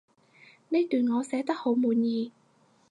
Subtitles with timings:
[0.69, 2.31] 呢段我寫得好滿意